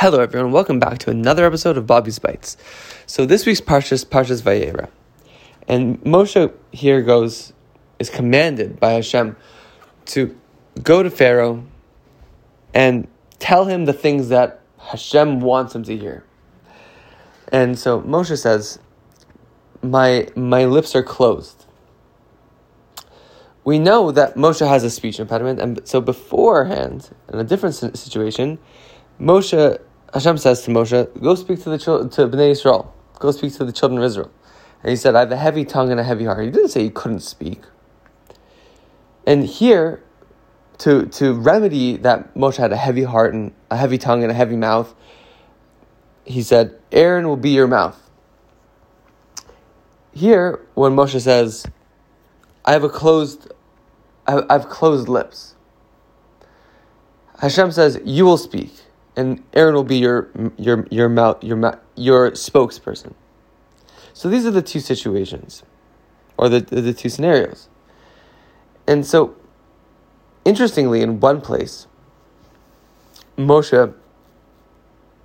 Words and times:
Hello, 0.00 0.20
everyone. 0.20 0.52
Welcome 0.52 0.78
back 0.78 0.98
to 0.98 1.10
another 1.10 1.44
episode 1.44 1.76
of 1.76 1.84
Bobby's 1.84 2.20
Bites. 2.20 2.56
So 3.06 3.26
this 3.26 3.44
week's 3.44 3.60
parsha 3.60 3.90
is 3.90 4.04
Parshas 4.04 4.40
Vayera, 4.40 4.90
and 5.66 6.00
Moshe 6.02 6.52
here 6.70 7.02
goes 7.02 7.52
is 7.98 8.08
commanded 8.08 8.78
by 8.78 8.92
Hashem 8.92 9.34
to 10.04 10.36
go 10.84 11.02
to 11.02 11.10
Pharaoh 11.10 11.64
and 12.72 13.08
tell 13.40 13.64
him 13.64 13.86
the 13.86 13.92
things 13.92 14.28
that 14.28 14.60
Hashem 14.78 15.40
wants 15.40 15.74
him 15.74 15.82
to 15.82 15.96
hear. 15.96 16.22
And 17.50 17.76
so 17.76 18.00
Moshe 18.02 18.38
says, 18.38 18.78
"My 19.82 20.28
my 20.36 20.64
lips 20.64 20.94
are 20.94 21.02
closed." 21.02 21.66
We 23.64 23.80
know 23.80 24.12
that 24.12 24.36
Moshe 24.36 24.64
has 24.64 24.84
a 24.84 24.90
speech 24.90 25.18
impediment, 25.18 25.60
and 25.60 25.80
so 25.82 26.00
beforehand, 26.00 27.10
in 27.32 27.40
a 27.40 27.44
different 27.44 27.74
situation, 27.74 28.60
Moshe 29.20 29.80
Hashem 30.14 30.38
says 30.38 30.62
to 30.62 30.70
Moshe, 30.70 31.22
"Go 31.22 31.34
speak 31.34 31.62
to 31.64 31.70
the 31.70 31.78
children, 31.78 32.08
to 32.10 32.26
Bnei 32.28 32.50
Israel. 32.50 32.94
Go 33.18 33.30
speak 33.30 33.54
to 33.56 33.64
the 33.64 33.72
children 33.72 33.98
of 33.98 34.04
Israel." 34.04 34.30
And 34.82 34.90
he 34.90 34.96
said, 34.96 35.14
"I 35.14 35.20
have 35.20 35.32
a 35.32 35.36
heavy 35.36 35.64
tongue 35.64 35.90
and 35.90 36.00
a 36.00 36.04
heavy 36.04 36.24
heart." 36.24 36.44
He 36.44 36.50
didn't 36.50 36.68
say 36.68 36.82
he 36.82 36.90
couldn't 36.90 37.20
speak. 37.20 37.62
And 39.26 39.44
here, 39.44 40.02
to 40.78 41.06
to 41.06 41.34
remedy 41.34 41.96
that 41.98 42.34
Moshe 42.34 42.56
had 42.56 42.72
a 42.72 42.76
heavy 42.76 43.02
heart 43.02 43.34
and 43.34 43.52
a 43.70 43.76
heavy 43.76 43.98
tongue 43.98 44.22
and 44.22 44.30
a 44.30 44.34
heavy 44.34 44.56
mouth, 44.56 44.94
he 46.24 46.42
said, 46.42 46.78
"Aaron 46.90 47.28
will 47.28 47.36
be 47.36 47.50
your 47.50 47.66
mouth." 47.66 48.00
Here, 50.12 50.60
when 50.74 50.96
Moshe 50.96 51.20
says, 51.20 51.66
"I 52.64 52.72
have 52.72 52.84
a 52.84 52.88
closed, 52.88 53.52
I 54.26 54.44
have 54.50 54.68
closed 54.70 55.08
lips," 55.08 55.54
Hashem 57.40 57.72
says, 57.72 58.00
"You 58.04 58.24
will 58.24 58.38
speak." 58.38 58.72
And 59.18 59.42
Aaron 59.52 59.74
will 59.74 59.84
be 59.84 59.98
your 59.98 60.30
your 60.56 60.86
your 60.90 61.08
mouth 61.08 61.42
your 61.42 61.58
your 61.96 62.30
spokesperson. 62.30 63.14
So 64.12 64.28
these 64.28 64.46
are 64.46 64.52
the 64.52 64.62
two 64.62 64.78
situations, 64.78 65.64
or 66.36 66.48
the 66.48 66.60
the 66.60 66.94
two 66.94 67.08
scenarios. 67.08 67.68
And 68.86 69.04
so, 69.04 69.34
interestingly, 70.44 71.02
in 71.02 71.18
one 71.18 71.40
place, 71.40 71.88
Moshe 73.36 73.92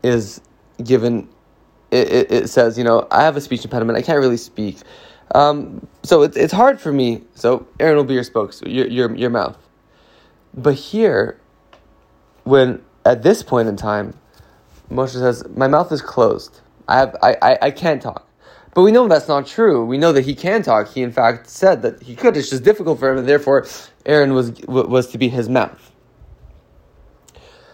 is 0.02 0.42
given. 0.84 1.30
It, 1.92 2.12
it, 2.12 2.32
it 2.32 2.50
says, 2.50 2.80
you 2.80 2.84
know, 2.84 3.08
I 3.12 3.24
have 3.24 3.38
a 3.38 3.42
speech 3.42 3.64
impediment. 3.64 4.00
I 4.00 4.02
can't 4.02 4.18
really 4.18 4.38
speak. 4.38 4.80
Um, 5.36 5.88
so 6.02 6.24
it's 6.24 6.36
it's 6.36 6.54
hard 6.54 6.82
for 6.82 6.92
me. 6.92 7.22
So 7.36 7.68
Aaron 7.80 7.98
will 7.98 8.04
be 8.06 8.16
your 8.16 8.24
spokes, 8.24 8.64
your 8.66 8.88
your 8.88 9.16
your 9.16 9.30
mouth. 9.30 9.58
But 10.56 10.74
here, 10.74 11.40
when 12.44 12.84
at 13.06 13.24
this 13.24 13.44
point 13.44 13.68
in 13.68 13.76
time, 13.76 14.14
Moshe 14.90 15.14
says, 15.14 15.44
My 15.56 15.68
mouth 15.68 15.92
is 15.92 16.02
closed. 16.02 16.62
I, 16.88 16.98
have, 16.98 17.16
I, 17.22 17.38
I, 17.42 17.58
I 17.64 17.72
can't 17.72 18.02
talk. 18.02 18.28
But 18.74 18.82
we 18.82 18.92
know 18.92 19.08
that's 19.08 19.28
not 19.28 19.46
true. 19.46 19.86
We 19.86 19.98
know 19.98 20.12
that 20.14 20.26
he 20.26 20.34
can 20.34 20.64
talk. 20.64 20.92
He, 20.92 21.04
in 21.04 21.12
fact, 21.12 21.48
said 21.48 21.84
that 21.84 22.02
he 22.02 22.16
could. 22.16 22.36
It's 22.36 22.50
just 22.50 22.64
difficult 22.64 23.00
for 23.00 23.12
him, 23.12 23.20
and 23.20 23.28
therefore, 23.28 23.68
Aaron 24.06 24.34
was, 24.34 24.52
was 24.68 25.08
to 25.08 25.18
be 25.18 25.30
his 25.30 25.48
mouth. 25.48 25.92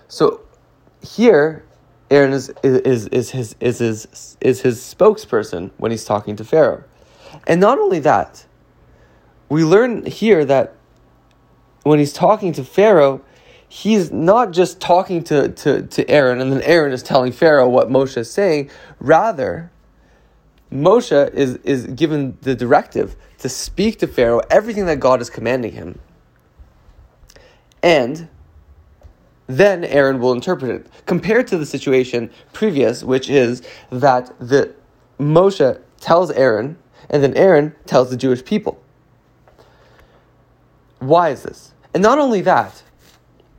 So 0.10 0.42
here, 1.02 1.64
Aaron 2.12 2.34
is, 2.34 2.52
is, 2.64 3.08
is, 3.08 3.30
his, 3.32 3.56
is, 3.60 3.80
his, 3.80 4.38
is 4.42 4.62
his 4.62 4.80
spokesperson 4.80 5.72
when 5.78 5.92
he's 5.92 6.04
talking 6.04 6.36
to 6.36 6.44
Pharaoh. 6.44 6.84
And 7.48 7.62
not 7.62 7.78
only 7.78 8.00
that, 8.00 8.46
we 9.48 9.64
learn 9.64 10.06
here 10.06 10.44
that 10.46 10.76
when 11.84 12.00
he's 12.00 12.14
talking 12.14 12.52
to 12.54 12.64
Pharaoh, 12.64 13.22
he's 13.70 14.12
not 14.12 14.52
just 14.52 14.82
talking 14.82 15.24
to, 15.26 15.50
to, 15.50 15.84
to 15.84 16.10
Aaron 16.10 16.42
and 16.42 16.52
then 16.52 16.62
Aaron 16.64 16.92
is 16.92 17.04
telling 17.04 17.32
Pharaoh 17.32 17.70
what 17.70 17.90
Moshe 17.90 18.18
is 18.18 18.30
saying. 18.30 18.70
Rather, 19.00 19.72
Moshe 20.72 21.34
is, 21.34 21.56
is 21.58 21.86
given 21.86 22.38
the 22.42 22.56
directive 22.56 23.16
to 23.38 23.48
speak 23.48 24.00
to 24.00 24.08
Pharaoh 24.08 24.42
everything 24.50 24.88
that 24.88 25.00
God 25.00 25.22
is 25.22 25.30
commanding 25.30 25.72
him. 25.74 26.00
And 27.82 28.28
then 29.48 29.84
Aaron 29.86 30.20
will 30.20 30.34
interpret 30.34 30.72
it. 30.72 30.88
Compared 31.06 31.48
to 31.48 31.58
the 31.58 31.66
situation 31.66 32.30
previous, 32.54 33.04
which 33.04 33.30
is 33.30 33.62
that 33.92 34.32
the 34.40 34.74
Moshe 35.20 35.80
tells 36.00 36.32
Aaron, 36.32 36.78
and 37.10 37.24
then 37.24 37.36
Aaron 37.36 37.76
tells 37.86 38.10
the 38.10 38.18
Jewish 38.18 38.44
people. 38.44 38.82
Why 41.00 41.30
is 41.30 41.44
this? 41.44 41.74
And 41.94 42.04
not 42.04 42.20
only 42.20 42.42
that, 42.42 42.84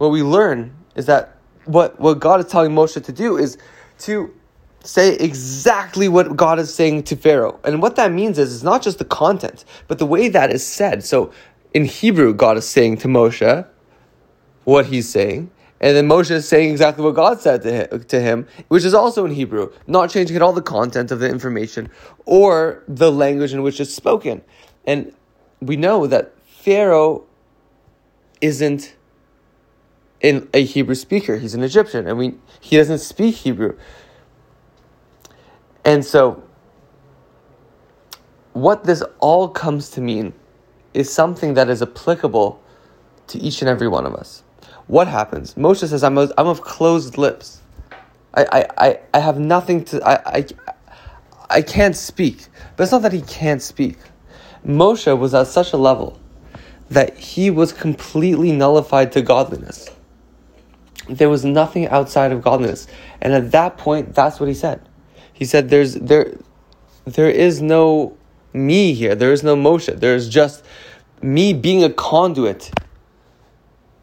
what 0.00 0.10
we 0.10 0.22
learn 0.22 0.74
is 0.96 1.04
that 1.04 1.36
what, 1.66 2.00
what 2.00 2.20
God 2.20 2.40
is 2.40 2.46
telling 2.46 2.70
Moshe 2.70 3.04
to 3.04 3.12
do 3.12 3.36
is 3.36 3.58
to 3.98 4.34
say 4.82 5.14
exactly 5.16 6.08
what 6.08 6.34
God 6.34 6.58
is 6.58 6.72
saying 6.72 7.02
to 7.02 7.16
Pharaoh. 7.16 7.60
And 7.64 7.82
what 7.82 7.96
that 7.96 8.10
means 8.10 8.38
is 8.38 8.54
it's 8.54 8.62
not 8.62 8.80
just 8.80 8.98
the 8.98 9.04
content, 9.04 9.66
but 9.88 9.98
the 9.98 10.06
way 10.06 10.28
that 10.30 10.50
is 10.50 10.66
said. 10.66 11.04
So 11.04 11.32
in 11.74 11.84
Hebrew, 11.84 12.32
God 12.32 12.56
is 12.56 12.66
saying 12.66 12.96
to 12.98 13.08
Moshe 13.08 13.68
what 14.64 14.86
he's 14.86 15.06
saying. 15.06 15.50
And 15.82 15.94
then 15.94 16.08
Moshe 16.08 16.30
is 16.30 16.48
saying 16.48 16.70
exactly 16.70 17.04
what 17.04 17.14
God 17.14 17.42
said 17.42 17.60
to 18.08 18.20
him, 18.22 18.46
which 18.68 18.84
is 18.84 18.94
also 18.94 19.26
in 19.26 19.32
Hebrew, 19.32 19.70
not 19.86 20.08
changing 20.08 20.34
at 20.34 20.40
all 20.40 20.54
the 20.54 20.62
content 20.62 21.10
of 21.10 21.20
the 21.20 21.28
information 21.28 21.90
or 22.24 22.82
the 22.88 23.12
language 23.12 23.52
in 23.52 23.60
which 23.60 23.78
it's 23.80 23.94
spoken. 23.94 24.40
And 24.86 25.12
we 25.60 25.76
know 25.76 26.06
that 26.06 26.32
Pharaoh 26.46 27.26
isn't 28.40 28.94
in 30.20 30.48
a 30.52 30.64
Hebrew 30.64 30.94
speaker. 30.94 31.38
He's 31.38 31.54
an 31.54 31.62
Egyptian, 31.62 32.06
and 32.06 32.18
we 32.18 32.34
he 32.60 32.76
doesn't 32.76 32.98
speak 32.98 33.36
Hebrew. 33.36 33.76
And 35.84 36.04
so, 36.04 36.42
what 38.52 38.84
this 38.84 39.02
all 39.18 39.48
comes 39.48 39.90
to 39.90 40.00
mean 40.00 40.34
is 40.92 41.12
something 41.12 41.54
that 41.54 41.70
is 41.70 41.80
applicable 41.82 42.62
to 43.28 43.38
each 43.38 43.62
and 43.62 43.68
every 43.68 43.88
one 43.88 44.06
of 44.06 44.14
us. 44.14 44.42
What 44.86 45.08
happens? 45.08 45.54
Moshe 45.54 45.86
says, 45.88 46.04
"I'm 46.04 46.18
of, 46.18 46.32
I'm 46.36 46.46
of 46.46 46.60
closed 46.60 47.16
lips. 47.16 47.62
I, 48.34 48.44
I, 48.52 48.66
I, 48.86 49.00
I 49.14 49.18
have 49.20 49.38
nothing 49.38 49.84
to. 49.86 50.02
I, 50.06 50.38
I, 50.38 50.46
I 51.48 51.62
can't 51.62 51.96
speak." 51.96 52.48
But 52.76 52.84
it's 52.84 52.92
not 52.92 53.02
that 53.02 53.12
he 53.12 53.22
can't 53.22 53.62
speak. 53.62 53.98
Moshe 54.66 55.18
was 55.18 55.32
at 55.32 55.46
such 55.46 55.72
a 55.72 55.78
level 55.78 56.18
that 56.90 57.16
he 57.16 57.50
was 57.50 57.72
completely 57.72 58.52
nullified 58.52 59.12
to 59.12 59.22
godliness 59.22 59.88
there 61.10 61.28
was 61.28 61.44
nothing 61.44 61.88
outside 61.88 62.32
of 62.32 62.42
godliness. 62.42 62.86
And 63.20 63.32
at 63.32 63.50
that 63.52 63.76
point, 63.76 64.14
that's 64.14 64.40
what 64.40 64.48
he 64.48 64.54
said. 64.54 64.80
He 65.32 65.44
said, 65.44 65.68
"There's 65.68 65.94
there, 65.94 66.36
there 67.04 67.30
is 67.30 67.60
no 67.60 68.16
me 68.52 68.92
here. 68.94 69.14
There 69.14 69.32
is 69.32 69.42
no 69.42 69.56
Moshe. 69.56 69.98
There 69.98 70.14
is 70.14 70.28
just 70.28 70.64
me 71.22 71.52
being 71.52 71.82
a 71.84 71.90
conduit 71.90 72.70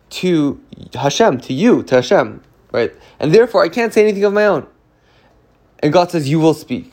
to 0.10 0.60
Hashem, 0.94 1.40
to 1.42 1.54
you, 1.54 1.84
to 1.84 1.96
Hashem, 1.96 2.42
right? 2.72 2.94
And 3.20 3.34
therefore, 3.34 3.64
I 3.64 3.70
can't 3.70 3.94
say 3.94 4.02
anything 4.04 4.24
of 4.24 4.34
my 4.34 4.46
own." 4.46 4.68
And 5.80 5.94
God 5.94 6.12
says, 6.12 6.28
"You 6.30 6.40
will 6.40 6.54
speak." 6.54 6.92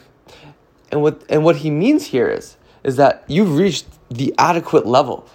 And 0.91 1.03
what 1.03 1.23
and 1.29 1.45
what 1.45 1.57
He 1.57 1.71
means 1.71 2.07
here 2.07 2.29
is 2.29 2.57
is 2.85 2.97
that 2.97 3.25
you've 3.27 3.57
reached 3.57 3.87
the 4.11 4.35
adequate 4.39 4.87
level 4.87 5.27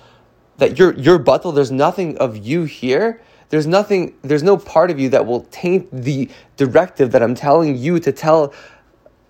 that 0.57 0.78
your 0.78 0.94
your 0.94 1.17
battle. 1.17 1.51
There's 1.51 1.72
nothing 1.72 2.17
of 2.17 2.38
you 2.38 2.63
here 2.63 3.22
there's 3.49 3.67
nothing, 3.67 4.15
there's 4.21 4.43
no 4.43 4.57
part 4.57 4.91
of 4.91 4.99
you 4.99 5.09
that 5.09 5.25
will 5.25 5.41
taint 5.51 5.89
the 5.91 6.29
directive 6.57 7.11
that 7.11 7.23
I'm 7.23 7.35
telling 7.35 7.75
you 7.75 7.99
to 7.99 8.11
tell 8.11 8.53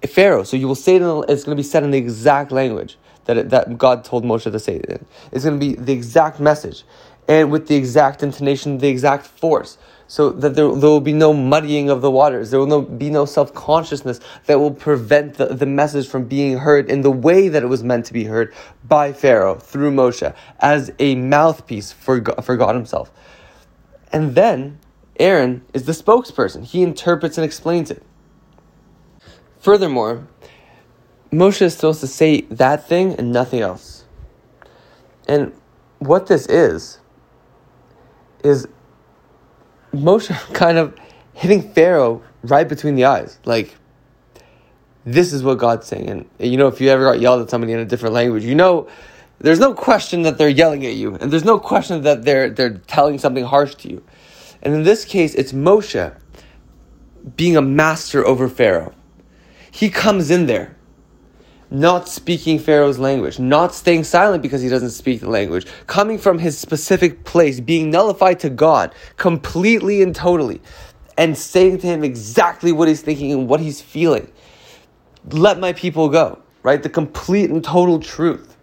Pharaoh. 0.08 0.44
So 0.44 0.58
you 0.58 0.68
will 0.68 0.76
say 0.76 0.96
it, 0.96 1.02
in, 1.02 1.24
it's 1.30 1.44
going 1.44 1.56
to 1.56 1.60
be 1.60 1.64
said 1.64 1.84
in 1.84 1.92
the 1.92 1.98
exact 1.98 2.52
language 2.52 2.98
that, 3.26 3.38
it, 3.38 3.50
that 3.50 3.78
God 3.78 4.04
told 4.04 4.24
Moshe 4.24 4.52
to 4.52 4.60
say 4.60 4.76
it 4.78 4.86
in. 4.86 5.06
It's 5.32 5.46
going 5.46 5.60
to 5.60 5.66
be 5.66 5.76
the 5.76 5.94
exact 5.94 6.40
message 6.40 6.84
and 7.30 7.52
with 7.52 7.68
the 7.68 7.76
exact 7.76 8.24
intonation, 8.24 8.80
the 8.80 8.88
exact 8.88 9.26
force. 9.26 9.78
So 10.08 10.32
that 10.32 10.56
there, 10.56 10.68
there 10.74 10.90
will 10.90 11.00
be 11.00 11.14
no 11.14 11.32
muddying 11.34 11.92
of 11.92 12.02
the 12.02 12.10
waters. 12.10 12.50
There 12.50 12.60
will 12.60 12.66
no, 12.66 12.82
be 12.82 13.12
no 13.12 13.26
self 13.26 13.54
consciousness 13.54 14.20
that 14.48 14.60
will 14.60 14.74
prevent 14.74 15.36
the, 15.36 15.46
the 15.46 15.68
message 15.68 16.08
from 16.08 16.26
being 16.26 16.58
heard 16.58 16.90
in 16.90 17.02
the 17.02 17.12
way 17.12 17.48
that 17.48 17.62
it 17.62 17.68
was 17.68 17.84
meant 17.84 18.08
to 18.08 18.14
be 18.14 18.24
heard 18.24 18.52
by 18.84 19.14
Pharaoh 19.14 19.54
through 19.54 19.92
Moshe 19.92 20.34
as 20.60 20.92
a 20.98 21.14
mouthpiece 21.14 21.92
for 21.92 22.24
for 22.42 22.58
God 22.58 22.74
Himself. 22.74 23.12
And 24.12 24.36
then 24.36 24.80
Aaron 25.20 25.64
is 25.74 25.86
the 25.86 25.92
spokesperson. 25.92 26.64
He 26.64 26.82
interprets 26.82 27.38
and 27.38 27.46
explains 27.46 27.92
it. 27.92 28.04
Furthermore, 29.60 30.28
Moshe 31.32 31.62
is 31.62 31.76
supposed 31.76 32.00
to 32.00 32.08
say 32.08 32.42
that 32.42 32.88
thing 32.88 33.14
and 33.16 33.32
nothing 33.32 33.60
else. 33.60 34.06
And 35.28 35.54
what 36.00 36.28
this 36.28 36.48
is, 36.48 37.00
is 38.44 38.68
Moshe 39.94 40.36
kind 40.54 40.78
of 40.78 40.96
hitting 41.34 41.74
Pharaoh 41.74 42.24
right 42.44 42.68
between 42.68 42.96
the 42.96 43.06
eyes. 43.06 43.38
Like, 43.46 43.76
this 45.06 45.34
is 45.34 45.44
what 45.44 45.58
God's 45.58 45.88
saying. 45.88 46.10
And, 46.10 46.30
you 46.40 46.58
know, 46.58 46.68
if 46.68 46.80
you 46.82 46.90
ever 46.90 47.04
got 47.04 47.20
yelled 47.20 47.42
at 47.42 47.50
somebody 47.50 47.74
in 47.74 47.80
a 47.80 47.86
different 47.86 48.16
language, 48.16 48.44
you 48.44 48.56
know 48.56 48.88
there's 49.40 49.60
no 49.60 49.74
question 49.74 50.22
that 50.24 50.38
they're 50.38 50.50
yelling 50.50 50.86
at 50.86 50.96
you, 50.96 51.16
and 51.16 51.32
there's 51.32 51.46
no 51.46 51.60
question 51.60 52.02
that 52.04 52.24
they're 52.24 52.50
they're 52.50 52.78
telling 52.88 53.18
something 53.18 53.46
harsh 53.46 53.76
to 53.76 53.90
you. 53.90 54.04
And 54.62 54.74
in 54.74 54.84
this 54.84 55.06
case, 55.06 55.34
it's 55.36 55.54
Moshe 55.54 56.16
being 57.36 57.56
a 57.56 57.62
master 57.62 58.26
over 58.26 58.50
Pharaoh. 58.50 58.94
He 59.72 59.90
comes 59.90 60.30
in 60.30 60.48
there 60.48 60.76
not 61.72 62.08
speaking 62.10 62.58
Pharaoh's 62.58 62.98
language, 62.98 63.40
not 63.40 63.74
staying 63.74 64.04
silent 64.04 64.42
because 64.42 64.62
he 64.62 64.70
doesn't 64.70 64.90
speak 64.90 65.20
the 65.22 65.30
language, 65.30 65.68
coming 65.88 66.18
from 66.18 66.40
his 66.40 66.58
specific 66.58 67.24
place, 67.26 67.60
being 67.60 67.92
nullified 67.92 68.40
to 68.40 68.50
God 68.50 68.94
completely 69.18 70.02
and 70.02 70.16
totally, 70.16 70.62
and 71.18 71.38
saying 71.38 71.78
to 71.80 71.88
him 71.88 72.04
exactly 72.04 72.72
what 72.72 72.88
he's 72.88 73.02
thinking 73.02 73.32
and 73.32 73.48
what 73.48 73.60
he's 73.60 73.82
feeling. 73.82 74.32
Let 75.30 75.60
my 75.60 75.74
people 75.74 76.10
go, 76.10 76.42
right? 76.64 76.82
The 76.82 76.90
complete 76.90 77.50
and 77.50 77.64
total 77.64 78.00
truth, 78.00 78.56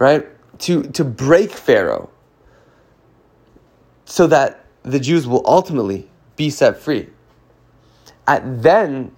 right? 0.00 0.26
To, 0.60 0.82
to 0.82 1.04
break 1.04 1.52
Pharaoh 1.52 2.10
so 4.04 4.26
that 4.26 4.64
the 4.82 4.98
Jews 4.98 5.28
will 5.28 5.42
ultimately 5.46 6.10
be 6.34 6.50
set 6.50 6.78
free. 6.78 7.08
At 8.26 8.62
then 8.62 9.12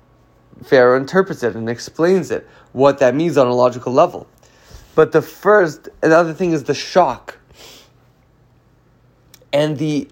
Pharaoh 0.63 0.99
interprets 0.99 1.43
it 1.43 1.55
and 1.55 1.71
explains 1.71 2.31
it, 2.31 2.47
what 2.73 2.99
that 2.99 3.15
means 3.15 3.39
on 3.39 3.47
a 3.47 3.55
logical 3.55 3.93
level. 3.93 4.27
But 4.95 5.13
the 5.13 5.23
first, 5.23 5.89
another 6.03 6.35
thing 6.35 6.53
is 6.53 6.65
the 6.65 6.75
shock. 6.75 7.39
And 9.53 9.79
the, 9.79 10.09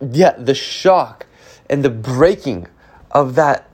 yeah, 0.00 0.32
the 0.38 0.54
shock 0.54 1.26
and 1.68 1.84
the 1.84 1.90
breaking 1.90 2.68
of 3.10 3.34
that 3.34 3.68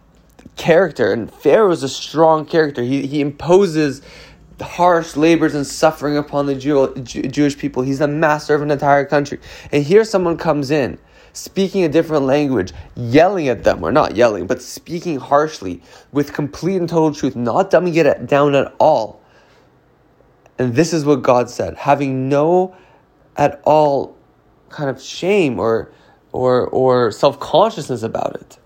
character. 0.57 1.13
And 1.13 1.33
Pharaoh 1.33 1.71
is 1.71 1.83
a 1.83 1.89
strong 1.89 2.47
character. 2.47 2.83
He, 2.83 3.07
he 3.07 3.21
imposes 3.21 4.03
harsh 4.61 5.17
labors 5.17 5.55
and 5.55 5.67
suffering 5.67 6.17
upon 6.17 6.47
the 6.47 6.55
Jew, 6.55 6.95
Jewish 7.03 7.59
people. 7.59 7.83
He's 7.83 7.99
the 7.99 8.09
master 8.09 8.55
of 8.55 8.63
an 8.63 8.71
entire 8.71 9.05
country. 9.05 9.41
And 9.73 9.85
here 9.85 10.05
someone 10.05 10.37
comes 10.37 10.71
in 10.71 10.99
speaking 11.33 11.83
a 11.83 11.89
different 11.89 12.25
language, 12.25 12.73
yelling 12.95 13.49
at 13.49 13.65
them, 13.65 13.83
or 13.83 13.91
not 13.91 14.17
yelling, 14.17 14.47
but 14.47 14.63
speaking 14.63 15.19
harshly 15.19 15.83
with 16.13 16.33
complete 16.33 16.77
and 16.77 16.89
total 16.89 17.13
truth, 17.13 17.35
not 17.35 17.71
dumbing 17.71 17.97
it 17.97 18.27
down 18.27 18.55
at 18.55 18.73
all. 18.79 19.21
And 20.59 20.75
this 20.75 20.93
is 20.93 21.05
what 21.05 21.23
God 21.23 21.51
said, 21.51 21.77
having 21.77 22.29
no 22.29 22.77
at 23.37 23.61
all 23.65 24.17
kind 24.69 24.89
of 24.89 25.03
shame 25.03 25.59
or 25.59 25.91
or 26.31 26.67
or 26.69 27.11
self-consciousness 27.11 28.05
about 28.05 28.37
it. 28.37 28.59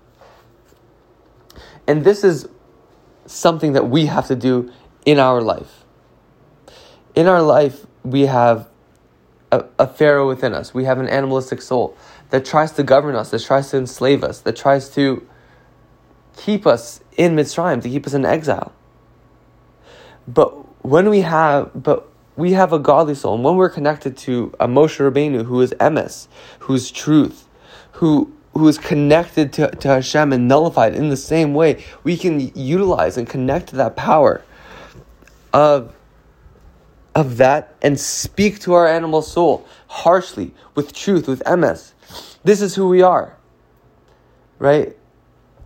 And 1.87 2.03
this 2.03 2.23
is 2.23 2.47
something 3.25 3.73
that 3.73 3.89
we 3.89 4.05
have 4.05 4.27
to 4.27 4.35
do 4.35 4.71
in 5.05 5.17
our 5.17 5.41
life. 5.41 5.78
In 7.19 7.27
our 7.27 7.41
life, 7.41 7.85
we 8.05 8.27
have 8.27 8.69
a, 9.51 9.65
a 9.77 9.87
pharaoh 9.87 10.25
within 10.25 10.53
us. 10.53 10.73
We 10.73 10.85
have 10.85 10.99
an 10.99 11.09
animalistic 11.09 11.61
soul 11.61 11.97
that 12.29 12.45
tries 12.45 12.71
to 12.71 12.81
govern 12.81 13.13
us, 13.13 13.31
that 13.31 13.43
tries 13.43 13.71
to 13.71 13.77
enslave 13.77 14.23
us, 14.23 14.39
that 14.39 14.55
tries 14.55 14.89
to 14.91 15.27
keep 16.37 16.65
us 16.65 17.01
in 17.17 17.35
Mitzrayim, 17.35 17.81
to 17.81 17.89
keep 17.89 18.07
us 18.07 18.13
in 18.13 18.23
exile. 18.23 18.71
But 20.29 20.51
when 20.85 21.09
we 21.09 21.19
have, 21.19 21.71
but 21.75 22.07
we 22.37 22.53
have 22.53 22.71
a 22.71 22.79
godly 22.79 23.15
soul, 23.15 23.35
and 23.35 23.43
when 23.43 23.57
we're 23.57 23.69
connected 23.69 24.15
to 24.19 24.55
a 24.57 24.69
Moshe 24.69 24.97
Rabbeinu 24.97 25.43
who 25.43 25.59
is 25.59 25.71
emes, 25.71 26.29
who's 26.59 26.89
truth, 26.89 27.49
who 27.99 28.31
who 28.53 28.65
is 28.65 28.77
connected 28.77 29.51
to, 29.53 29.69
to 29.71 29.87
Hashem 29.89 30.31
and 30.31 30.47
nullified 30.47 30.95
in 30.95 31.09
the 31.09 31.17
same 31.17 31.53
way, 31.53 31.83
we 32.05 32.15
can 32.15 32.39
utilize 32.55 33.17
and 33.17 33.27
connect 33.27 33.67
to 33.71 33.75
that 33.75 33.97
power 33.97 34.41
of 35.51 35.93
of 37.19 37.37
that 37.37 37.75
and 37.81 37.99
speak 37.99 38.59
to 38.61 38.73
our 38.73 38.87
animal 38.87 39.21
soul 39.21 39.67
harshly, 39.87 40.53
with 40.75 40.93
truth, 40.93 41.27
with 41.27 41.43
emes. 41.45 41.93
This 42.43 42.61
is 42.61 42.75
who 42.75 42.87
we 42.87 43.01
are. 43.01 43.35
Right? 44.57 44.95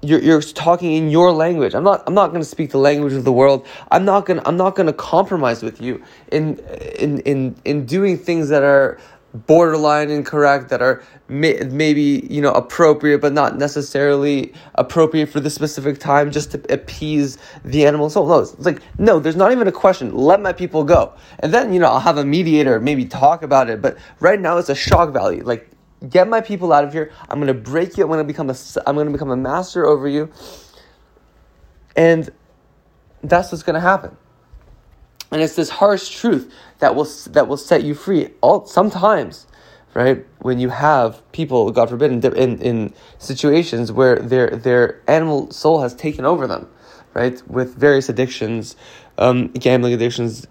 You're, 0.02 0.22
you're 0.22 0.42
talking 0.42 0.92
in 0.94 1.10
your 1.10 1.32
language. 1.32 1.74
I'm 1.74 1.84
not 1.84 2.04
I'm 2.06 2.14
not 2.14 2.30
going 2.30 2.42
to 2.42 2.48
speak 2.48 2.72
the 2.72 2.78
language 2.78 3.14
of 3.14 3.24
the 3.24 3.32
world. 3.32 3.66
I'm 3.90 4.04
not 4.04 4.26
going 4.26 4.42
I'm 4.46 4.58
not 4.58 4.76
going 4.76 4.88
to 4.88 4.94
compromise 4.94 5.64
with 5.64 5.80
you 5.80 6.04
in 6.32 6.60
in 7.00 7.20
in 7.20 7.56
in 7.64 7.86
doing 7.86 8.18
things 8.18 8.50
that 8.50 8.64
are 8.64 9.00
borderline 9.34 10.12
incorrect 10.12 10.70
that 10.70 10.82
are 10.82 11.04
may, 11.28 11.54
maybe 11.64 12.28
you 12.30 12.42
know 12.42 12.52
appropriate 12.52 13.20
but 13.20 13.34
not 13.34 13.58
necessarily 13.58 14.54
appropriate 14.76 15.28
for 15.28 15.40
the 15.40 15.50
specific 15.50 16.00
time 16.00 16.32
just 16.32 16.52
to 16.52 16.74
appease 16.74 17.38
the 17.66 17.86
animal. 17.86 18.10
Soul 18.10 18.28
no 18.28 18.40
it's 18.40 18.60
like 18.60 18.82
no 19.00 19.20
there's 19.20 19.36
not 19.36 19.52
even 19.52 19.68
a 19.68 19.72
question. 19.72 20.16
Let 20.16 20.42
my 20.42 20.54
people 20.54 20.84
go. 20.84 21.14
And 21.40 21.54
then 21.54 21.74
you 21.74 21.80
know 21.80 21.88
i'll 21.88 22.00
have 22.00 22.18
a 22.18 22.26
mediator 22.26 22.80
maybe 22.80 23.06
talk 23.06 23.42
about 23.44 23.70
it 23.70 23.82
but 23.82 23.98
right 24.20 24.40
now 24.40 24.58
it's 24.58 24.70
a 24.70 24.76
shock 24.76 25.12
value. 25.12 25.44
Like 25.44 25.70
get 26.08 26.28
my 26.28 26.42
people 26.42 26.72
out 26.72 26.84
of 26.84 26.94
here. 26.94 27.12
I'm 27.30 27.40
going 27.40 27.48
to 27.48 27.54
break 27.54 27.98
you. 27.98 28.04
I'm 28.04 28.10
going 28.10 28.20
to 28.20 28.24
become 28.26 28.50
a 28.50 28.56
i'm 28.86 28.96
going 28.96 29.08
to 29.08 29.14
become 29.14 29.32
a 29.32 29.38
master 29.38 29.86
over 29.86 30.08
you. 30.08 30.32
And 31.96 32.30
that's 33.24 33.52
what's 33.52 33.64
going 33.64 33.76
to 33.76 33.80
happen 33.80 34.18
and 35.34 35.42
it's 35.42 35.56
this 35.56 35.70
harsh 35.70 36.10
truth 36.10 36.54
that 36.78 36.96
will 36.96 37.08
that 37.32 37.48
will 37.48 37.58
set 37.58 37.84
you 37.84 37.96
free. 37.96 38.30
All 38.42 38.68
sometimes, 38.68 39.48
right? 39.96 40.26
When 40.40 40.60
you 40.60 40.70
have 40.70 41.24
people, 41.32 41.72
God 41.72 41.90
forbid, 41.90 42.12
in, 42.12 42.38
in, 42.38 42.62
in 42.62 42.94
situations 43.18 43.92
where 43.92 44.18
their 44.18 44.52
their 44.52 45.02
animal 45.08 45.50
soul 45.50 45.82
has 45.82 45.96
taken 45.96 46.24
over 46.24 46.46
them, 46.46 46.70
right? 47.16 47.42
With 47.48 47.76
various 47.76 48.10
addictions, 48.10 48.76
um, 49.18 49.48
gambling 49.48 49.94
addictions, 49.94 50.48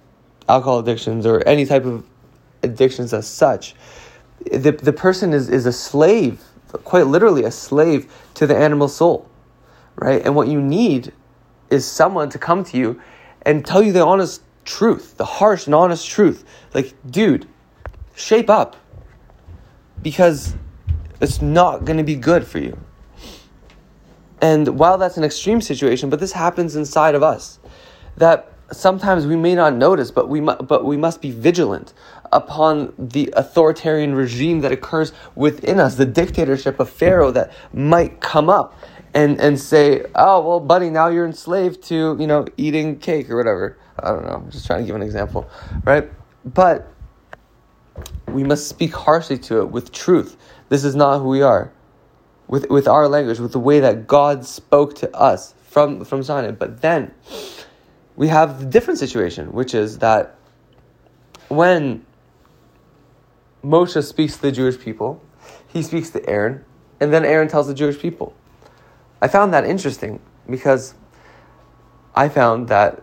alcohol 0.49 0.81
addictions, 0.81 1.26
or 1.26 1.46
any 1.46 1.64
type 1.64 1.85
of 1.85 2.05
addictions 2.64 3.14
as 3.14 3.28
such, 3.28 3.76
the 4.50 4.73
the 4.73 4.93
person 4.93 5.32
is 5.32 5.49
is 5.49 5.64
a 5.64 5.73
slave, 5.73 6.43
quite 6.82 7.06
literally 7.06 7.44
a 7.44 7.52
slave 7.52 8.12
to 8.35 8.49
the 8.49 8.56
animal 8.56 8.88
soul, 8.88 9.31
right? 9.94 10.23
And 10.25 10.35
what 10.35 10.49
you 10.49 10.61
need 10.61 11.12
is 11.70 11.87
someone 11.87 12.31
to 12.31 12.38
come 12.38 12.64
to 12.64 12.76
you 12.76 13.00
and 13.43 13.64
tell 13.64 13.81
you 13.81 13.93
the 13.93 14.05
honest 14.05 14.43
truth, 14.64 15.17
the 15.17 15.25
harsh 15.25 15.67
and 15.67 15.75
honest 15.75 16.09
truth. 16.09 16.44
Like, 16.75 16.94
dude, 17.09 17.47
shape 18.14 18.50
up. 18.50 18.76
Because 20.03 20.55
it's 21.20 21.41
not 21.41 21.85
going 21.85 21.99
to 21.99 22.05
be 22.05 22.17
good 22.17 22.47
for 22.47 22.59
you. 22.59 22.76
And 24.41 24.79
while 24.79 24.99
that's 24.99 25.17
an 25.17 25.23
extreme 25.23 25.61
situation, 25.61 26.11
but 26.11 26.19
this 26.19 26.32
happens 26.32 26.75
inside 26.75 27.14
of 27.14 27.23
us, 27.23 27.61
that 28.17 28.53
sometimes 28.73 29.26
we 29.26 29.37
may 29.37 29.55
not 29.55 29.75
notice, 29.75 30.11
but 30.11 30.29
we 30.29 30.41
mu- 30.41 30.56
but 30.56 30.85
we 30.85 30.97
must 30.97 31.20
be 31.20 31.31
vigilant 31.31 31.93
upon 32.32 32.93
the 32.99 33.32
authoritarian 33.37 34.14
regime 34.14 34.61
that 34.62 34.73
occurs 34.73 35.12
within 35.37 35.79
us, 35.79 35.94
the 35.94 36.06
dictatorship 36.06 36.81
of 36.81 36.91
Pharaoh 36.91 37.31
that 37.31 37.53
might 37.73 38.20
come 38.20 38.50
up 38.50 38.75
and 39.14 39.41
and 39.41 39.61
say, 39.61 40.05
"Oh, 40.16 40.40
well, 40.40 40.61
buddy, 40.61 40.90
now 40.90 41.09
you're 41.09 41.26
enslaved 41.26 41.83
to 41.85 42.16
you 42.19 42.26
know 42.26 42.47
eating 42.57 42.99
cake 42.99 43.31
or 43.31 43.37
whatever." 43.37 43.76
I 43.99 44.08
don't 44.11 44.25
know. 44.25 44.32
I'm 44.32 44.50
just 44.50 44.66
trying 44.66 44.80
to 44.80 44.87
give 44.87 44.96
an 44.96 45.02
example, 45.02 45.49
right? 45.84 46.11
But 46.44 46.92
we 48.28 48.44
must 48.44 48.68
speak 48.68 48.94
harshly 48.94 49.38
to 49.38 49.61
it 49.61 49.70
with 49.70 49.92
truth. 49.92 50.37
This 50.68 50.84
is 50.84 50.94
not 50.94 51.18
who 51.18 51.28
we 51.28 51.42
are. 51.42 51.72
With 52.49 52.70
with 52.70 52.88
our 52.88 53.08
language, 53.08 53.38
with 53.38 53.52
the 53.52 53.61
way 53.61 53.80
that 53.80 54.06
God 54.06 54.44
spoke 54.44 54.94
to 54.96 55.14
us 55.14 55.54
from 55.62 56.04
from 56.04 56.22
Sinai. 56.22 56.50
But 56.50 56.82
then 56.82 57.12
we 58.16 58.28
have 58.28 58.61
the 58.61 58.66
different 58.66 58.99
situation, 58.99 59.52
which 59.52 59.75
is 59.75 59.99
that 59.99 60.37
when 61.49 62.04
Moshe 63.64 64.02
speaks 64.04 64.37
to 64.37 64.42
the 64.42 64.52
Jewish 64.52 64.78
people, 64.78 65.22
he 65.68 65.82
speaks 65.82 66.11
to 66.11 66.28
Aaron, 66.28 66.64
and 67.00 67.12
then 67.12 67.25
Aaron 67.25 67.49
tells 67.49 67.68
the 67.68 67.75
Jewish 67.75 67.99
people. 67.99 68.34
I 69.20 69.28
found 69.28 69.54
that 69.54 69.64
interesting 69.64 70.20
because 70.50 70.94
I 72.14 72.28
found 72.28 72.68
that 72.68 73.02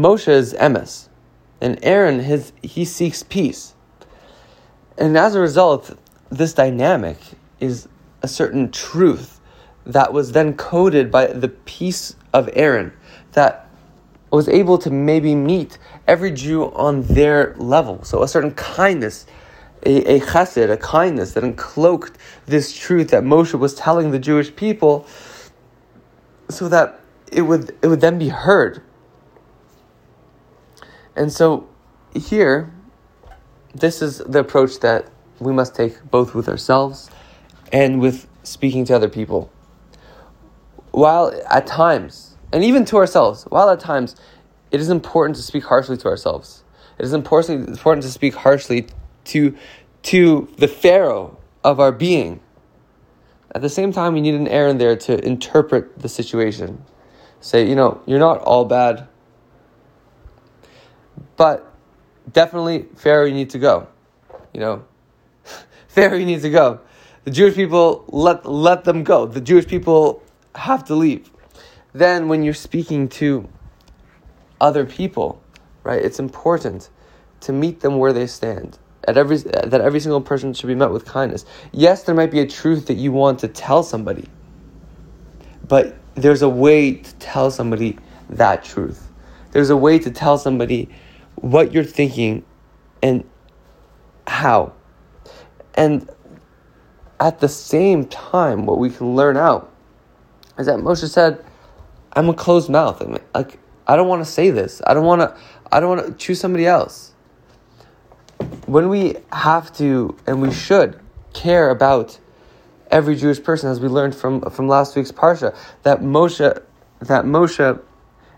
Moshe 0.00 0.28
is 0.28 0.54
emes, 0.54 1.08
and 1.60 1.78
Aaron 1.82 2.20
his 2.20 2.52
he 2.62 2.84
seeks 2.84 3.22
peace. 3.22 3.74
And 4.96 5.16
as 5.16 5.34
a 5.34 5.40
result, 5.40 5.96
this 6.30 6.54
dynamic 6.54 7.18
is 7.58 7.86
a 8.22 8.28
certain 8.28 8.70
truth 8.70 9.40
that 9.84 10.12
was 10.12 10.32
then 10.32 10.56
coded 10.56 11.10
by 11.10 11.26
the 11.26 11.48
peace 11.48 12.16
of 12.32 12.48
Aaron 12.54 12.92
that 13.32 13.68
was 14.30 14.48
able 14.48 14.78
to 14.78 14.90
maybe 14.90 15.34
meet 15.34 15.78
every 16.06 16.30
Jew 16.30 16.72
on 16.72 17.02
their 17.02 17.54
level. 17.56 18.02
So 18.04 18.22
a 18.22 18.28
certain 18.28 18.52
kindness, 18.52 19.26
a, 19.84 20.16
a 20.16 20.20
chesed, 20.20 20.70
a 20.70 20.76
kindness 20.76 21.32
that 21.32 21.44
encloaked 21.44 22.14
this 22.46 22.72
truth 22.76 23.08
that 23.10 23.22
Moshe 23.22 23.58
was 23.58 23.74
telling 23.74 24.12
the 24.12 24.18
Jewish 24.18 24.54
people 24.54 25.06
so 26.48 26.68
that 26.68 27.00
it 27.30 27.42
would 27.42 27.76
it 27.82 27.88
would 27.88 28.00
then 28.00 28.18
be 28.18 28.28
heard 28.28 28.82
and 31.20 31.30
so 31.30 31.68
here, 32.14 32.72
this 33.74 34.00
is 34.00 34.18
the 34.20 34.38
approach 34.38 34.80
that 34.80 35.10
we 35.38 35.52
must 35.52 35.74
take 35.74 36.02
both 36.10 36.34
with 36.34 36.48
ourselves 36.48 37.10
and 37.70 38.00
with 38.00 38.26
speaking 38.42 38.86
to 38.86 38.96
other 38.96 39.10
people. 39.10 39.52
While 40.92 41.38
at 41.50 41.66
times, 41.66 42.36
and 42.54 42.64
even 42.64 42.86
to 42.86 42.96
ourselves, 42.96 43.44
while 43.50 43.68
at 43.68 43.80
times 43.80 44.16
it 44.70 44.80
is 44.80 44.88
important 44.88 45.36
to 45.36 45.42
speak 45.42 45.64
harshly 45.64 45.98
to 45.98 46.08
ourselves, 46.08 46.64
it 46.98 47.04
is 47.04 47.12
important, 47.12 47.68
important 47.68 48.02
to 48.04 48.10
speak 48.10 48.34
harshly 48.34 48.86
to 49.24 49.54
to 50.04 50.48
the 50.56 50.68
Pharaoh 50.68 51.36
of 51.62 51.80
our 51.80 51.92
being. 51.92 52.40
At 53.54 53.60
the 53.60 53.68
same 53.68 53.92
time, 53.92 54.14
we 54.14 54.22
need 54.22 54.34
an 54.34 54.48
Aaron 54.48 54.78
there 54.78 54.96
to 54.96 55.22
interpret 55.22 55.98
the 55.98 56.08
situation. 56.08 56.82
Say, 57.42 57.68
you 57.68 57.74
know, 57.74 58.00
you're 58.06 58.18
not 58.18 58.38
all 58.38 58.64
bad, 58.64 59.06
but 61.36 61.72
definitely 62.32 62.86
Pharaoh, 62.96 63.26
you 63.26 63.34
need 63.34 63.50
to 63.50 63.58
go. 63.58 63.88
You 64.52 64.60
know, 64.60 64.84
Pharaoh, 65.88 66.16
you 66.16 66.26
need 66.26 66.42
to 66.42 66.50
go. 66.50 66.80
The 67.24 67.30
Jewish 67.30 67.54
people, 67.54 68.04
let, 68.08 68.46
let 68.46 68.84
them 68.84 69.04
go. 69.04 69.26
The 69.26 69.40
Jewish 69.40 69.66
people 69.66 70.22
have 70.54 70.84
to 70.86 70.94
leave. 70.94 71.30
Then, 71.92 72.28
when 72.28 72.42
you're 72.42 72.54
speaking 72.54 73.08
to 73.10 73.48
other 74.60 74.86
people, 74.86 75.42
right, 75.82 76.02
it's 76.02 76.18
important 76.18 76.88
to 77.40 77.52
meet 77.52 77.80
them 77.80 77.98
where 77.98 78.12
they 78.12 78.26
stand. 78.26 78.78
At 79.08 79.16
every, 79.16 79.38
that 79.38 79.80
every 79.80 80.00
single 80.00 80.20
person 80.20 80.52
should 80.52 80.66
be 80.66 80.74
met 80.74 80.90
with 80.90 81.04
kindness. 81.04 81.44
Yes, 81.72 82.04
there 82.04 82.14
might 82.14 82.30
be 82.30 82.40
a 82.40 82.46
truth 82.46 82.86
that 82.86 82.94
you 82.94 83.12
want 83.12 83.38
to 83.40 83.48
tell 83.48 83.82
somebody, 83.82 84.28
but 85.66 85.96
there's 86.14 86.42
a 86.42 86.48
way 86.48 86.92
to 86.92 87.14
tell 87.16 87.50
somebody 87.50 87.98
that 88.28 88.62
truth. 88.62 89.08
There's 89.52 89.70
a 89.70 89.76
way 89.76 89.98
to 89.98 90.10
tell 90.10 90.38
somebody 90.38 90.88
what 91.40 91.72
you're 91.72 91.84
thinking 91.84 92.44
and 93.02 93.24
how. 94.26 94.72
And 95.74 96.08
at 97.18 97.40
the 97.40 97.48
same 97.48 98.06
time, 98.06 98.66
what 98.66 98.78
we 98.78 98.90
can 98.90 99.14
learn 99.14 99.36
out 99.36 99.72
is 100.58 100.66
that 100.66 100.78
Moshe 100.78 101.08
said, 101.08 101.44
I'm 102.12 102.28
a 102.28 102.34
closed 102.34 102.68
mouth. 102.68 103.00
I 103.02 103.06
mean, 103.06 103.18
like, 103.34 103.58
I 103.86 103.96
don't 103.96 104.08
want 104.08 104.24
to 104.24 104.30
say 104.30 104.50
this. 104.50 104.82
I 104.86 104.94
don't 104.94 105.04
want 105.04 105.20
to, 105.20 105.36
I 105.70 105.80
don't 105.80 105.88
want 105.88 106.06
to 106.06 106.12
choose 106.14 106.40
somebody 106.40 106.66
else. 106.66 107.12
When 108.66 108.88
we 108.88 109.16
have 109.32 109.72
to, 109.76 110.16
and 110.26 110.42
we 110.42 110.52
should, 110.52 110.98
care 111.32 111.70
about 111.70 112.18
every 112.90 113.14
Jewish 113.14 113.42
person, 113.42 113.70
as 113.70 113.80
we 113.80 113.88
learned 113.88 114.14
from, 114.14 114.40
from 114.50 114.66
last 114.66 114.96
week's 114.96 115.12
Parsha, 115.12 115.56
that 115.84 116.00
Moshe, 116.00 116.62
that 117.00 117.24
Moshe 117.24 117.80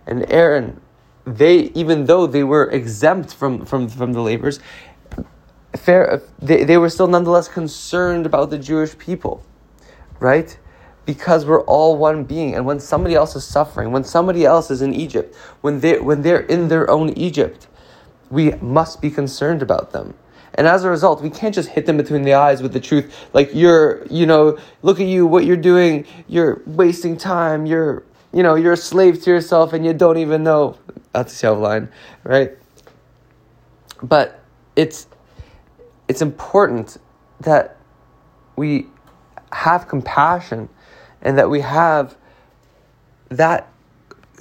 and 0.06 0.30
Aaron, 0.30 0.80
they, 1.24 1.70
even 1.74 2.06
though 2.06 2.26
they 2.26 2.44
were 2.44 2.68
exempt 2.70 3.34
from, 3.34 3.64
from, 3.64 3.88
from 3.88 4.12
the 4.12 4.20
labors, 4.20 4.60
fair, 5.76 6.22
they, 6.40 6.64
they 6.64 6.78
were 6.78 6.88
still 6.88 7.06
nonetheless 7.06 7.48
concerned 7.48 8.26
about 8.26 8.50
the 8.50 8.58
Jewish 8.58 8.96
people, 8.98 9.44
right? 10.20 10.56
Because 11.06 11.46
we're 11.46 11.62
all 11.62 11.96
one 11.96 12.24
being. 12.24 12.54
And 12.54 12.66
when 12.66 12.80
somebody 12.80 13.14
else 13.14 13.34
is 13.36 13.44
suffering, 13.44 13.92
when 13.92 14.04
somebody 14.04 14.44
else 14.44 14.70
is 14.70 14.82
in 14.82 14.94
Egypt, 14.94 15.34
when 15.60 15.80
they 15.80 15.98
when 15.98 16.22
they're 16.22 16.40
in 16.40 16.68
their 16.68 16.88
own 16.90 17.10
Egypt, 17.10 17.66
we 18.30 18.52
must 18.60 19.00
be 19.00 19.10
concerned 19.10 19.62
about 19.62 19.92
them. 19.92 20.14
And 20.54 20.66
as 20.66 20.84
a 20.84 20.90
result, 20.90 21.22
we 21.22 21.30
can't 21.30 21.54
just 21.54 21.70
hit 21.70 21.86
them 21.86 21.96
between 21.96 22.22
the 22.22 22.34
eyes 22.34 22.62
with 22.62 22.72
the 22.72 22.80
truth. 22.80 23.28
Like 23.32 23.50
you're, 23.54 24.06
you 24.08 24.26
know, 24.26 24.58
look 24.82 25.00
at 25.00 25.06
you, 25.06 25.26
what 25.26 25.44
you're 25.44 25.56
doing, 25.56 26.06
you're 26.28 26.62
wasting 26.66 27.16
time, 27.16 27.64
you're, 27.64 28.04
you 28.32 28.42
know, 28.42 28.54
you're 28.54 28.74
a 28.74 28.76
slave 28.76 29.22
to 29.22 29.30
yourself 29.30 29.72
and 29.72 29.84
you 29.84 29.94
don't 29.94 30.18
even 30.18 30.42
know. 30.42 30.76
That's 31.12 31.40
the 31.40 31.52
line, 31.52 31.88
right? 32.24 32.52
But 34.02 34.40
it's 34.76 35.06
it's 36.08 36.22
important 36.22 36.98
that 37.40 37.76
we 38.56 38.86
have 39.52 39.88
compassion 39.88 40.68
and 41.20 41.38
that 41.38 41.48
we 41.48 41.60
have 41.60 42.16
that 43.28 43.68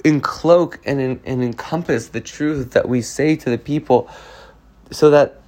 encloak 0.04 0.78
and, 0.84 1.20
and 1.24 1.42
encompass 1.44 2.08
the 2.08 2.20
truth 2.20 2.72
that 2.72 2.88
we 2.88 3.00
say 3.00 3.36
to 3.36 3.50
the 3.50 3.58
people 3.58 4.08
so 4.90 5.10
that 5.10 5.41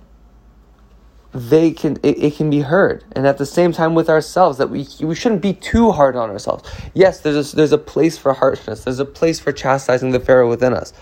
they 1.35 1.73
can 1.73 1.99
it, 2.03 2.23
it, 2.23 2.37
can 2.37 2.49
be 2.49 2.61
heard 2.61 3.05
and 3.13 3.27
at 3.27 3.39
the 3.39 3.47
same 3.47 3.73
time 3.73 3.95
with 3.95 4.09
ourselves 4.09 4.57
that 4.59 4.71
we 4.71 4.87
we 5.01 5.15
shouldn't 5.15 5.43
be 5.43 5.53
too 5.53 5.91
hard 5.91 6.15
on 6.15 6.31
ourselves 6.31 6.63
yes 6.95 7.21
there's 7.21 7.53
a, 7.53 7.57
there's 7.57 7.73
a 7.73 7.79
place 7.79 8.17
for 8.17 8.33
harshness 8.35 8.85
there's 8.85 9.01
a 9.01 9.05
place 9.05 9.41
for 9.41 9.51
chastising 9.51 10.13
the 10.13 10.21
pharaoh 10.21 10.49
within 10.49 10.73
us 10.73 10.93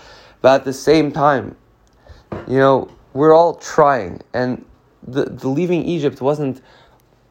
but 0.41 0.61
at 0.61 0.65
the 0.65 0.73
same 0.73 1.11
time 1.11 1.55
you 2.47 2.57
know 2.57 2.89
we're 3.13 3.33
all 3.33 3.53
trying 3.55 4.21
and 4.33 4.65
the, 5.07 5.25
the 5.25 5.47
leaving 5.47 5.83
Egypt 5.83 6.21
wasn't 6.21 6.61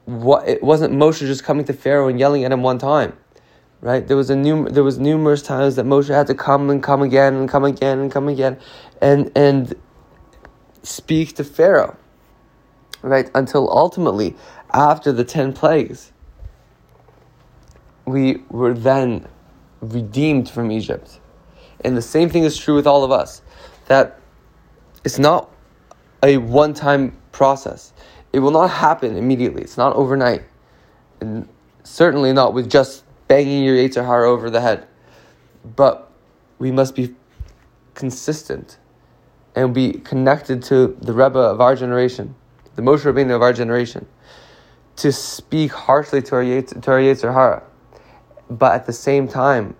what 0.04 0.48
it 0.48 0.62
wasn't 0.62 0.94
Moshe 0.94 1.20
just 1.20 1.44
coming 1.44 1.64
to 1.66 1.72
Pharaoh 1.72 2.08
and 2.08 2.18
yelling 2.18 2.44
at 2.44 2.52
him 2.52 2.62
one 2.62 2.78
time. 2.78 3.16
Right? 3.80 4.06
There 4.06 4.16
was 4.16 4.30
a 4.30 4.36
num- 4.36 4.66
there 4.66 4.84
was 4.84 4.98
numerous 4.98 5.42
times 5.42 5.76
that 5.76 5.84
Moshe 5.84 6.08
had 6.08 6.28
to 6.28 6.34
come 6.34 6.70
and 6.70 6.82
come 6.82 7.02
again 7.02 7.34
and 7.34 7.48
come 7.48 7.64
again 7.64 7.98
and 7.98 8.12
come 8.12 8.28
again 8.28 8.58
and 9.00 9.30
and 9.36 9.74
speak 10.82 11.34
to 11.36 11.44
Pharaoh. 11.44 11.96
Right? 13.02 13.30
Until 13.34 13.68
ultimately, 13.70 14.36
after 14.72 15.12
the 15.12 15.24
ten 15.24 15.52
plagues, 15.52 16.12
we 18.06 18.42
were 18.48 18.74
then 18.74 19.26
redeemed 19.80 20.48
from 20.48 20.70
Egypt. 20.70 21.20
And 21.84 21.96
the 21.96 22.02
same 22.02 22.30
thing 22.30 22.44
is 22.44 22.56
true 22.56 22.76
with 22.76 22.86
all 22.86 23.04
of 23.04 23.10
us. 23.10 23.42
That 23.86 24.20
it's 25.04 25.18
not 25.18 25.50
a 26.22 26.36
one 26.38 26.74
time 26.74 27.16
process. 27.32 27.92
It 28.32 28.38
will 28.38 28.52
not 28.52 28.70
happen 28.70 29.16
immediately. 29.16 29.62
It's 29.62 29.76
not 29.76 29.94
overnight. 29.96 30.42
And 31.20 31.48
certainly 31.82 32.32
not 32.32 32.54
with 32.54 32.70
just 32.70 33.04
banging 33.28 33.64
your 33.64 33.76
Yetzer 33.76 34.06
Hara 34.06 34.30
over 34.30 34.48
the 34.48 34.60
head. 34.60 34.86
But 35.76 36.10
we 36.58 36.70
must 36.70 36.94
be 36.94 37.14
consistent 37.94 38.78
and 39.54 39.74
be 39.74 39.92
connected 39.92 40.62
to 40.64 40.96
the 41.00 41.12
Rebbe 41.12 41.38
of 41.38 41.60
our 41.60 41.76
generation, 41.76 42.34
the 42.76 42.82
Moshe 42.82 43.00
Rabbeinu 43.00 43.34
of 43.34 43.42
our 43.42 43.52
generation, 43.52 44.06
to 44.96 45.12
speak 45.12 45.72
harshly 45.72 46.22
to 46.22 46.36
our, 46.36 46.42
Yetzer, 46.42 46.82
to 46.82 46.90
our 46.90 46.98
Yetzer 46.98 47.32
Hara, 47.32 47.62
but 48.50 48.72
at 48.72 48.86
the 48.86 48.92
same 48.92 49.28
time, 49.28 49.74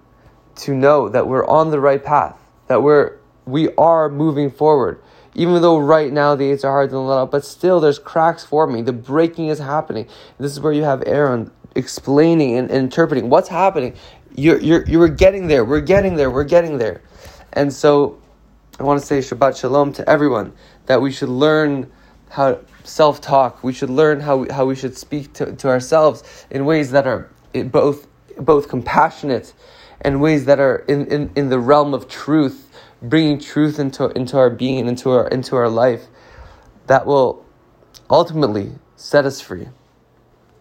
to 0.55 0.75
know 0.75 1.09
that 1.09 1.27
we're 1.27 1.47
on 1.47 1.71
the 1.71 1.81
right 1.81 2.03
path, 2.03 2.39
that 2.69 2.83
we're 2.83 3.19
we 3.45 3.75
are 3.75 4.09
moving 4.09 4.51
forward, 4.51 5.03
even 5.35 5.61
though 5.61 5.79
right 5.79 6.13
now 6.13 6.35
the 6.35 6.45
Yetzer 6.45 6.63
Hara 6.65 6.89
to 6.89 6.99
let 6.99 7.19
out, 7.19 7.31
but 7.31 7.45
still 7.45 7.81
there's 7.81 7.99
cracks 7.99 8.45
forming. 8.45 8.85
The 8.85 8.93
breaking 8.93 9.49
is 9.49 9.59
happening. 9.59 10.07
This 10.39 10.53
is 10.53 10.61
where 10.61 10.73
you 10.73 10.85
have 10.85 11.03
Aaron 11.07 11.51
explaining 11.75 12.57
and, 12.57 12.71
and 12.71 12.85
interpreting 12.85 13.31
what's 13.31 13.49
happening. 13.49 13.95
You're, 14.37 14.61
you're, 14.61 14.85
you're 14.87 15.09
getting 15.09 15.47
there. 15.47 15.65
We're 15.65 15.81
getting 15.81 16.17
there. 16.17 16.31
We're 16.31 16.45
getting 16.45 16.79
there. 16.79 17.03
And 17.53 17.73
so 17.73 18.21
I 18.79 18.85
want 18.85 19.01
to 19.01 19.07
say 19.07 19.19
Shabbat 19.19 19.59
Shalom 19.59 19.93
to 19.95 20.09
everyone 20.09 20.53
that 20.87 21.01
we 21.01 21.11
should 21.13 21.29
learn 21.29 21.91
how 22.31 22.59
self 22.85 23.21
talk. 23.21 23.63
We 23.63 23.73
should 23.73 23.91
learn 23.91 24.21
how 24.21 24.39
we, 24.39 24.49
how 24.49 24.67
we 24.67 24.75
should 24.75 24.97
speak 24.97 25.33
to, 25.35 25.55
to 25.57 25.69
ourselves 25.69 26.47
in 26.51 26.65
ways 26.65 26.91
that 26.93 27.07
are 27.07 27.31
both 27.67 28.07
both 28.39 28.69
compassionate 28.69 29.53
and 30.01 30.21
ways 30.21 30.47
that 30.47 30.59
are 30.59 30.77
in, 30.89 31.07
in, 31.07 31.31
in 31.37 31.49
the 31.49 31.59
realm 31.59 31.95
of 31.95 32.09
truth 32.09 32.69
bringing 33.03 33.39
truth 33.39 33.79
into, 33.79 34.09
into 34.11 34.39
our 34.39 34.51
being 34.51 34.79
and 34.81 34.89
into 34.89 35.11
our, 35.11 35.29
into 35.29 35.57
our 35.57 35.69
life 35.69 36.07
that 36.87 37.05
will 37.05 37.45
ultimately 38.09 38.73
set 38.97 39.25
us 39.25 39.41
free. 39.41 39.69